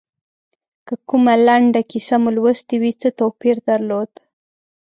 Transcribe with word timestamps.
که 0.87 0.95
کومه 1.07 1.35
لنډه 1.47 1.81
کیسه 1.91 2.15
مو 2.21 2.29
لوستي 2.35 2.75
وي 2.81 2.91
څه 3.01 3.09
توپیر 3.19 3.55
درلود. 3.69 4.11